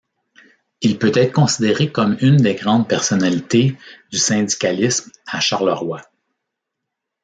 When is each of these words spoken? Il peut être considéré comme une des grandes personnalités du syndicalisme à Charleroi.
Il 0.81 0.97
peut 0.97 1.11
être 1.13 1.31
considéré 1.31 1.91
comme 1.91 2.17
une 2.21 2.37
des 2.37 2.55
grandes 2.55 2.87
personnalités 2.87 3.77
du 4.11 4.17
syndicalisme 4.17 5.11
à 5.27 5.39
Charleroi. 5.39 6.01